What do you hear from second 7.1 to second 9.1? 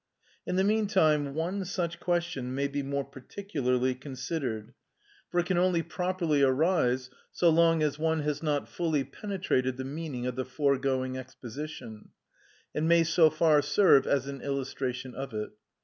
so long as one has not fully